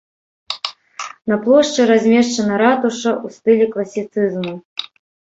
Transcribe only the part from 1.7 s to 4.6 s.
размешчана ратуша ў стылі класіцызму.